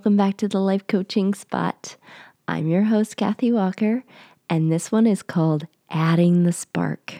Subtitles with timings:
[0.00, 1.94] welcome back to the Life Coaching Spot.
[2.48, 4.02] I'm your host, Kathy Walker,
[4.48, 7.16] and this one is called Adding the Spark.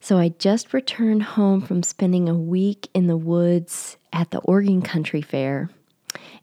[0.00, 4.80] So, I just returned home from spending a week in the woods at the Oregon
[4.80, 5.68] Country Fair.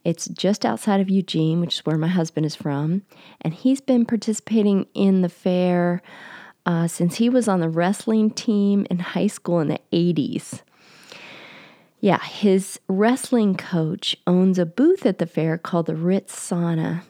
[0.04, 3.02] It's just outside of Eugene, which is where my husband is from,
[3.42, 6.04] and he's been participating in the fair
[6.68, 10.62] uh, since he was on the wrestling team in high school in the 80s.
[12.02, 17.04] Yeah, his wrestling coach owns a booth at the fair called the Ritz Sauna.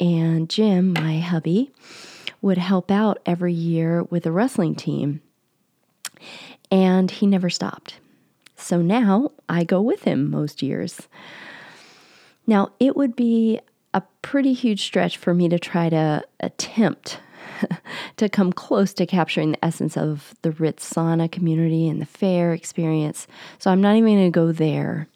[0.00, 1.70] And Jim, my hubby,
[2.40, 5.20] would help out every year with the wrestling team.
[6.70, 7.96] And he never stopped.
[8.56, 11.08] So now I go with him most years.
[12.46, 13.60] Now, it would be
[13.92, 17.20] a pretty huge stretch for me to try to attempt
[18.16, 22.52] to come close to capturing the essence of the Ritz sauna community and the fair
[22.52, 23.26] experience.
[23.58, 25.08] So I'm not even going to go there.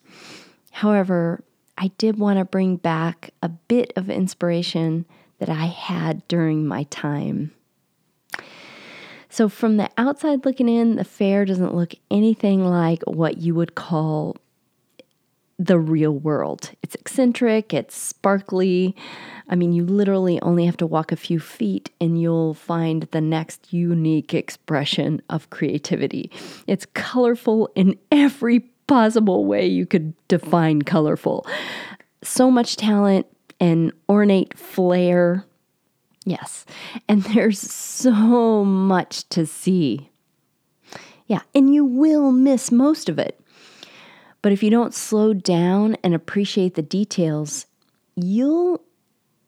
[0.71, 1.43] However,
[1.77, 5.05] I did want to bring back a bit of inspiration
[5.39, 7.51] that I had during my time.
[9.29, 13.73] So, from the outside looking in, the fair doesn't look anything like what you would
[13.73, 14.37] call
[15.59, 16.71] the real world.
[16.81, 18.95] It's eccentric, it's sparkly.
[19.49, 23.21] I mean, you literally only have to walk a few feet and you'll find the
[23.21, 26.31] next unique expression of creativity.
[26.65, 31.45] It's colorful in every possible way you could define colorful.
[32.23, 33.27] So much talent
[33.59, 35.45] and ornate flair.
[36.25, 36.65] Yes.
[37.07, 40.09] And there's so much to see.
[41.27, 41.41] Yeah.
[41.55, 43.39] And you will miss most of it.
[44.43, 47.65] But if you don't slow down and appreciate the details,
[48.15, 48.83] you'll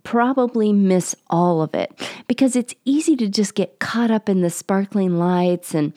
[0.04, 1.92] probably miss all of it
[2.28, 5.94] because it's easy to just get caught up in the sparkling lights and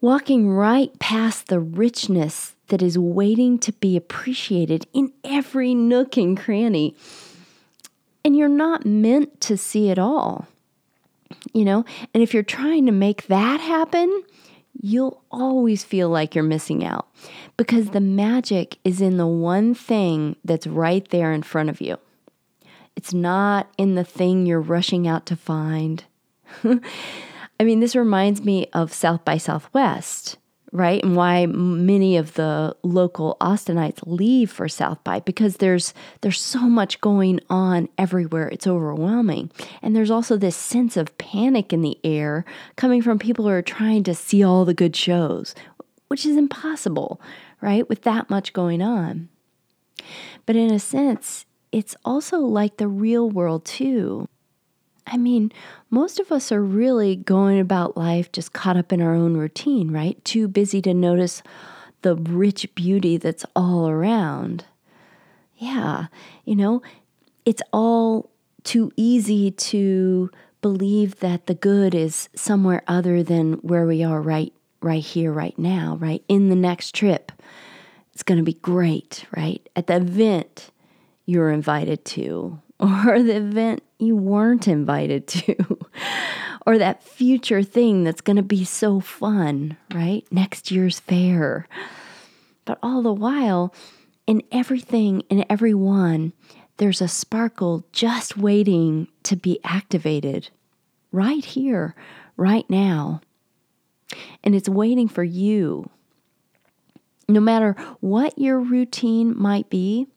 [0.00, 6.38] walking right past the richness that is waiting to be appreciated in every nook and
[6.38, 6.94] cranny.
[8.24, 10.46] And you're not meant to see it all,
[11.52, 11.84] you know?
[12.14, 14.22] And if you're trying to make that happen,
[14.82, 17.08] you'll always feel like you're missing out
[17.56, 21.96] because the magic is in the one thing that's right there in front of you.
[22.96, 26.04] It's not in the thing you're rushing out to find.
[26.64, 30.36] I mean, this reminds me of South by Southwest
[30.72, 31.02] right?
[31.04, 36.60] And why many of the local Austinites leave for South by because there's there's so
[36.60, 38.48] much going on everywhere.
[38.48, 39.50] It's overwhelming.
[39.82, 42.46] And there's also this sense of panic in the air
[42.76, 45.54] coming from people who are trying to see all the good shows,
[46.08, 47.20] which is impossible,
[47.60, 47.86] right?
[47.88, 49.28] With that much going on.
[50.46, 54.28] But in a sense, it's also like the real world too.
[55.06, 55.52] I mean,
[55.90, 59.90] most of us are really going about life just caught up in our own routine,
[59.90, 60.22] right?
[60.24, 61.42] Too busy to notice
[62.02, 64.64] the rich beauty that's all around.
[65.56, 66.06] Yeah,
[66.44, 66.82] you know,
[67.44, 68.30] it's all
[68.64, 70.30] too easy to
[70.60, 75.58] believe that the good is somewhere other than where we are right right here right
[75.58, 76.24] now, right?
[76.28, 77.30] In the next trip.
[78.12, 79.66] It's going to be great, right?
[79.74, 80.70] At the event
[81.24, 85.56] you're invited to or the event you weren't invited to,
[86.66, 90.24] or that future thing that's going to be so fun, right?
[90.30, 91.68] Next year's fair.
[92.64, 93.74] But all the while,
[94.26, 96.32] in everything and everyone,
[96.76, 100.50] there's a sparkle just waiting to be activated
[101.12, 101.94] right here,
[102.36, 103.20] right now.
[104.42, 105.88] And it's waiting for you.
[107.28, 110.08] No matter what your routine might be,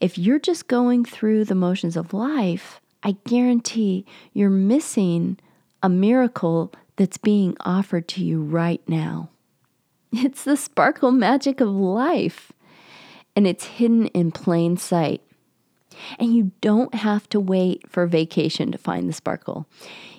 [0.00, 5.38] if you're just going through the motions of life, I guarantee you're missing
[5.82, 9.30] a miracle that's being offered to you right now.
[10.12, 12.50] It's the sparkle magic of life,
[13.36, 15.22] and it's hidden in plain sight.
[16.18, 19.66] And you don't have to wait for vacation to find the sparkle.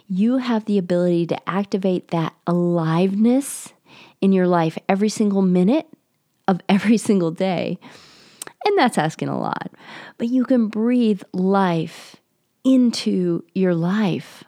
[0.07, 3.73] You have the ability to activate that aliveness
[4.21, 5.87] in your life every single minute
[6.47, 7.77] of every single day
[8.65, 9.71] and that's asking a lot.
[10.17, 12.17] But you can breathe life
[12.63, 14.43] into your life.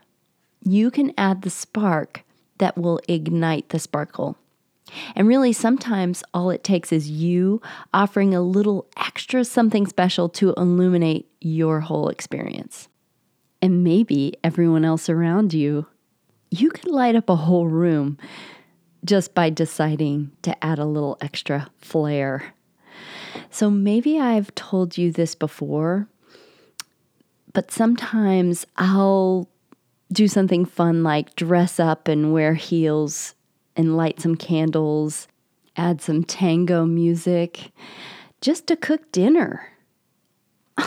[0.64, 2.24] You can add the spark
[2.60, 4.38] that will ignite the sparkle.
[5.16, 7.62] And really, sometimes all it takes is you
[7.94, 12.90] offering a little extra something special to illuminate your whole experience.
[13.62, 15.88] And maybe everyone else around you.
[16.52, 18.18] You could light up a whole room
[19.04, 22.54] just by deciding to add a little extra flair.
[23.50, 26.08] So maybe I've told you this before,
[27.54, 29.50] but sometimes I'll
[30.12, 33.36] do something fun like dress up and wear heels
[33.76, 35.28] and light some candles
[35.76, 37.72] add some tango music,
[38.42, 39.68] just to cook dinner.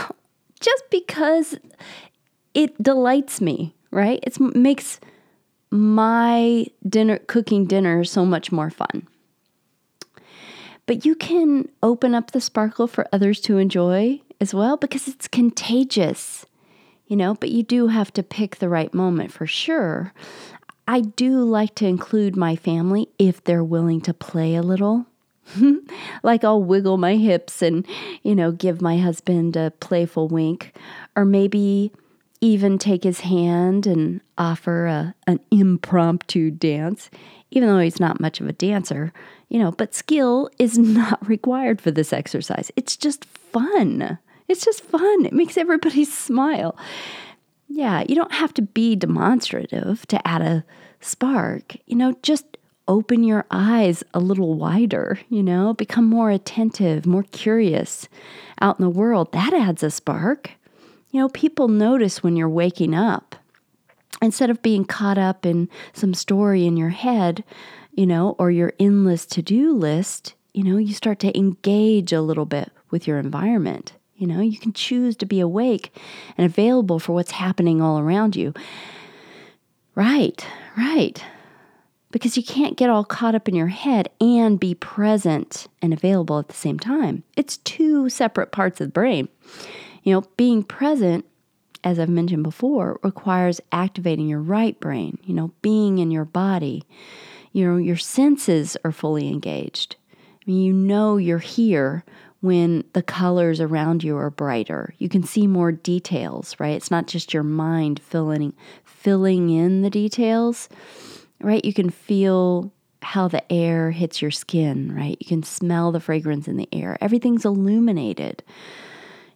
[0.60, 1.58] Just because
[2.54, 4.18] it delights me, right?
[4.22, 4.98] It makes
[5.70, 9.06] my dinner cooking dinner so much more fun.
[10.86, 15.28] But you can open up the sparkle for others to enjoy as well because it's
[15.28, 16.46] contagious,
[17.06, 20.12] you know, but you do have to pick the right moment for sure.
[20.88, 25.06] I do like to include my family if they're willing to play a little.
[26.22, 27.86] like I'll wiggle my hips and,
[28.22, 30.76] you know, give my husband a playful wink,
[31.16, 31.92] or maybe
[32.40, 37.10] even take his hand and offer a, an impromptu dance,
[37.50, 39.12] even though he's not much of a dancer,
[39.48, 42.70] you know, but skill is not required for this exercise.
[42.76, 44.18] It's just fun.
[44.48, 45.26] It's just fun.
[45.26, 46.76] It makes everybody smile.
[47.68, 50.64] Yeah, you don't have to be demonstrative to add a
[51.00, 51.76] spark.
[51.86, 52.56] You know, just
[52.88, 58.08] open your eyes a little wider, you know, become more attentive, more curious
[58.60, 59.32] out in the world.
[59.32, 60.52] That adds a spark.
[61.10, 63.25] You know, people notice when you're waking up.
[64.22, 67.44] Instead of being caught up in some story in your head,
[67.92, 72.22] you know, or your endless to do list, you know, you start to engage a
[72.22, 73.92] little bit with your environment.
[74.16, 75.94] You know, you can choose to be awake
[76.38, 78.54] and available for what's happening all around you.
[79.94, 80.46] Right,
[80.76, 81.22] right.
[82.10, 86.38] Because you can't get all caught up in your head and be present and available
[86.38, 87.24] at the same time.
[87.36, 89.28] It's two separate parts of the brain.
[90.02, 91.26] You know, being present,
[91.84, 96.82] as I've mentioned before, requires activating your right brain, you know, being in your body.
[97.52, 99.96] You know, your senses are fully engaged.
[100.12, 102.04] I mean, you know you're here
[102.40, 104.94] when the colors around you are brighter.
[104.98, 106.76] You can see more details, right?
[106.76, 108.52] It's not just your mind filling
[108.84, 110.68] filling in the details,
[111.40, 111.64] right?
[111.64, 112.72] You can feel
[113.02, 115.16] how the air hits your skin, right?
[115.20, 116.98] You can smell the fragrance in the air.
[117.00, 118.42] Everything's illuminated.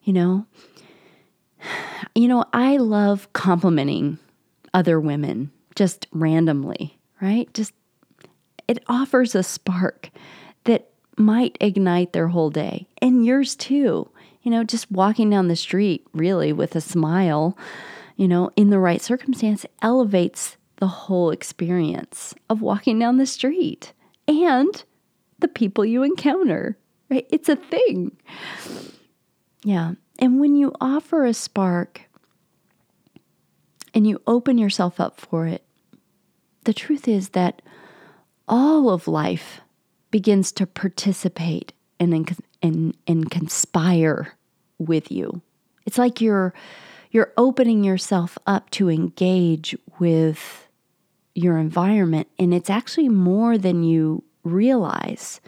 [0.02, 0.46] You know,
[2.14, 4.18] you know, I love complimenting
[4.74, 7.52] other women just randomly, right?
[7.54, 7.72] Just
[8.68, 10.10] it offers a spark
[10.64, 14.10] that might ignite their whole day and yours too.
[14.42, 17.58] You know, just walking down the street really with a smile,
[18.16, 23.92] you know, in the right circumstance elevates the whole experience of walking down the street
[24.26, 24.82] and
[25.40, 26.78] the people you encounter,
[27.10, 27.26] right?
[27.30, 28.16] It's a thing.
[29.62, 29.92] Yeah.
[30.20, 32.02] And when you offer a spark
[33.94, 35.64] and you open yourself up for it,
[36.64, 37.62] the truth is that
[38.46, 39.60] all of life
[40.10, 44.36] begins to participate and, and, and conspire
[44.78, 45.40] with you.
[45.86, 46.54] It's like you're
[47.12, 50.68] you're opening yourself up to engage with
[51.34, 55.40] your environment and it's actually more than you realize.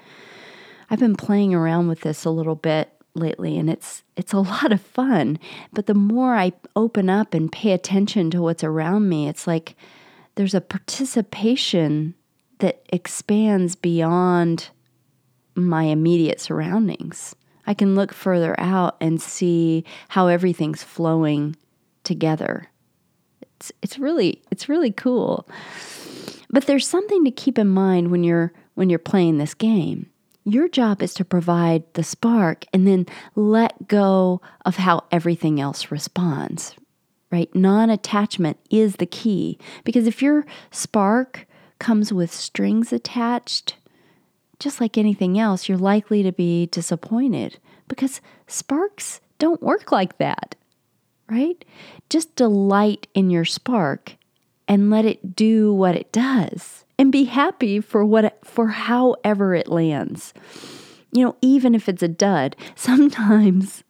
[0.91, 4.73] I've been playing around with this a little bit lately and it's it's a lot
[4.73, 5.39] of fun.
[5.73, 9.77] But the more i open up and pay attention to what's around me it's like
[10.35, 12.15] there's a participation
[12.59, 14.71] that expands beyond
[15.55, 17.35] my immediate surroundings.
[17.67, 21.57] I can look further out and see how everything's flowing
[22.05, 22.69] together.
[23.43, 25.49] It's it's really it's really cool.
[26.51, 30.12] But there's something to keep in mind when you're when you're playing this game
[30.45, 35.91] your job is to provide the spark and then let go of how everything else
[35.91, 36.75] responds,
[37.31, 37.55] right?
[37.55, 41.47] Non attachment is the key because if your spark
[41.79, 43.77] comes with strings attached,
[44.59, 47.59] just like anything else, you're likely to be disappointed
[47.89, 50.55] because sparks don't work like that,
[51.29, 51.65] right?
[52.09, 54.17] Just delight in your spark
[54.69, 59.69] and let it do what it does and be happy for what for however it
[59.69, 60.33] lands.
[61.13, 63.85] You know, even if it's a dud, sometimes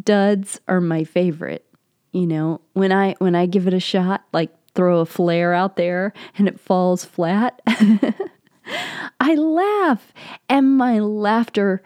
[0.00, 1.64] duds are my favorite.
[2.12, 5.76] You know, when I when I give it a shot, like throw a flare out
[5.76, 7.60] there and it falls flat,
[9.20, 10.12] I laugh
[10.48, 11.82] and my laughter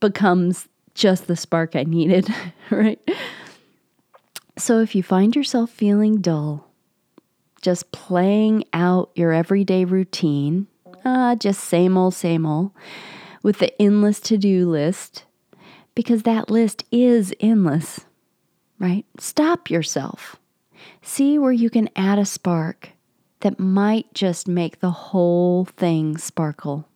[0.00, 2.28] becomes just the spark I needed,
[2.70, 3.00] right?
[4.56, 6.70] So if you find yourself feeling dull,
[7.64, 10.66] just playing out your everyday routine,
[11.02, 12.70] uh, just same old, same old,
[13.42, 15.24] with the endless to do list,
[15.94, 18.00] because that list is endless,
[18.78, 19.06] right?
[19.18, 20.36] Stop yourself.
[21.00, 22.90] See where you can add a spark
[23.40, 26.86] that might just make the whole thing sparkle.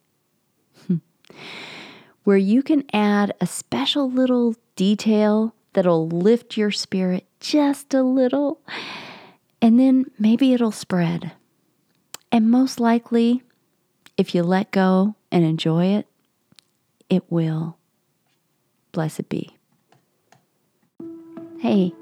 [2.24, 8.60] where you can add a special little detail that'll lift your spirit just a little
[9.60, 11.32] and then maybe it'll spread.
[12.30, 13.42] And most likely,
[14.16, 16.06] if you let go and enjoy it,
[17.08, 17.76] it will.
[18.92, 19.54] Blessed be.
[21.60, 21.92] Hey,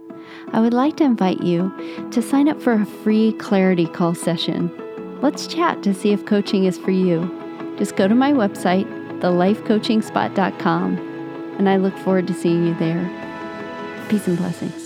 [0.52, 1.72] I would like to invite you
[2.10, 4.70] to sign up for a free clarity call session.
[5.22, 7.32] Let's chat to see if coaching is for you.
[7.78, 8.86] Just go to my website,
[9.20, 10.98] thelifecoachingspot.com,
[11.58, 13.08] and I look forward to seeing you there.
[14.08, 14.85] Peace and blessings.